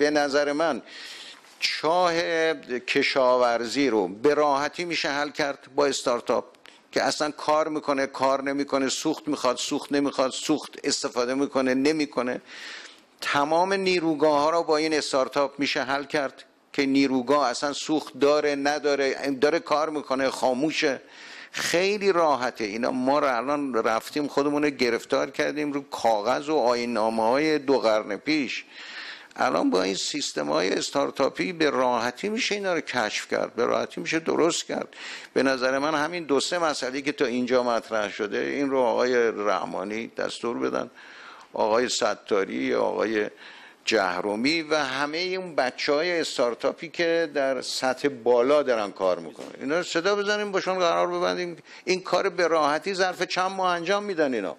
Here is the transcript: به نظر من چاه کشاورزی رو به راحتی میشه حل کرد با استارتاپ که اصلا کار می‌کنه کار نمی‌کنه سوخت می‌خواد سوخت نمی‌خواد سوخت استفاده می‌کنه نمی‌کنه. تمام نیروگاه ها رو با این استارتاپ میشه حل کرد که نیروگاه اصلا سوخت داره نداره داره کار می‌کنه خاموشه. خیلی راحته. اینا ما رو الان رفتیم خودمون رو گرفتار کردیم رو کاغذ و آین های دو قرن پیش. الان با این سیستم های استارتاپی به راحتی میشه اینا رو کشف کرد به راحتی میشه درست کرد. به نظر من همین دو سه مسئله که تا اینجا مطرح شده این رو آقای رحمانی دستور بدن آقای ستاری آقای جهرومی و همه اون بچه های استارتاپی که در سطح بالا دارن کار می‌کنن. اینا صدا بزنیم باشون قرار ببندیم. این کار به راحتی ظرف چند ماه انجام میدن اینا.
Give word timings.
به 0.00 0.10
نظر 0.10 0.52
من 0.52 0.82
چاه 1.58 2.12
کشاورزی 2.78 3.88
رو 3.88 4.08
به 4.08 4.34
راحتی 4.34 4.84
میشه 4.84 5.08
حل 5.08 5.30
کرد 5.30 5.58
با 5.74 5.86
استارتاپ 5.86 6.44
که 6.92 7.02
اصلا 7.02 7.30
کار 7.30 7.68
می‌کنه 7.68 8.06
کار 8.06 8.42
نمی‌کنه 8.42 8.88
سوخت 8.88 9.28
می‌خواد 9.28 9.56
سوخت 9.56 9.92
نمی‌خواد 9.92 10.30
سوخت 10.30 10.78
استفاده 10.84 11.34
می‌کنه 11.34 11.74
نمی‌کنه. 11.74 12.40
تمام 13.20 13.72
نیروگاه 13.72 14.40
ها 14.40 14.50
رو 14.50 14.62
با 14.62 14.76
این 14.76 14.94
استارتاپ 14.94 15.58
میشه 15.58 15.82
حل 15.82 16.04
کرد 16.04 16.44
که 16.72 16.86
نیروگاه 16.86 17.48
اصلا 17.48 17.72
سوخت 17.72 18.18
داره 18.18 18.54
نداره 18.54 19.30
داره 19.40 19.58
کار 19.58 19.90
می‌کنه 19.90 20.30
خاموشه. 20.30 21.02
خیلی 21.52 22.12
راحته. 22.12 22.64
اینا 22.64 22.90
ما 22.90 23.18
رو 23.18 23.36
الان 23.36 23.74
رفتیم 23.74 24.28
خودمون 24.28 24.62
رو 24.62 24.70
گرفتار 24.70 25.30
کردیم 25.30 25.72
رو 25.72 25.80
کاغذ 25.80 26.48
و 26.48 26.56
آین 26.56 26.96
های 26.96 27.58
دو 27.58 27.78
قرن 27.78 28.16
پیش. 28.16 28.64
الان 29.36 29.70
با 29.70 29.82
این 29.82 29.94
سیستم 29.94 30.48
های 30.48 30.72
استارتاپی 30.72 31.52
به 31.52 31.70
راحتی 31.70 32.28
میشه 32.28 32.54
اینا 32.54 32.74
رو 32.74 32.80
کشف 32.80 33.28
کرد 33.28 33.54
به 33.54 33.64
راحتی 33.64 34.00
میشه 34.00 34.18
درست 34.18 34.66
کرد. 34.66 34.88
به 35.34 35.42
نظر 35.42 35.78
من 35.78 35.94
همین 35.94 36.24
دو 36.24 36.40
سه 36.40 36.58
مسئله 36.58 37.02
که 37.02 37.12
تا 37.12 37.24
اینجا 37.24 37.62
مطرح 37.62 38.10
شده 38.10 38.38
این 38.38 38.70
رو 38.70 38.78
آقای 38.78 39.14
رحمانی 39.36 40.06
دستور 40.06 40.58
بدن 40.58 40.90
آقای 41.52 41.88
ستاری 41.88 42.74
آقای 42.74 43.30
جهرومی 43.84 44.62
و 44.62 44.76
همه 44.76 45.18
اون 45.18 45.54
بچه 45.54 45.92
های 45.92 46.20
استارتاپی 46.20 46.88
که 46.88 47.30
در 47.34 47.60
سطح 47.60 48.08
بالا 48.08 48.62
دارن 48.62 48.90
کار 48.90 49.18
می‌کنن. 49.18 49.46
اینا 49.60 49.82
صدا 49.82 50.16
بزنیم 50.16 50.52
باشون 50.52 50.78
قرار 50.78 51.06
ببندیم. 51.06 51.56
این 51.84 52.00
کار 52.00 52.28
به 52.28 52.46
راحتی 52.46 52.94
ظرف 52.94 53.22
چند 53.22 53.50
ماه 53.50 53.74
انجام 53.74 54.02
میدن 54.04 54.34
اینا. 54.34 54.56